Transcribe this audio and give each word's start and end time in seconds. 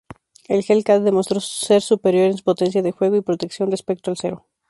El 0.47 0.65
Hellcat 0.67 1.03
demostró 1.03 1.39
ser 1.39 1.79
superior 1.83 2.31
en 2.31 2.37
potencia 2.39 2.81
de 2.81 2.91
fuego 2.91 3.17
y 3.17 3.21
protección 3.21 3.69
respecto 3.69 4.09
al 4.09 4.17
Zero. 4.17 4.47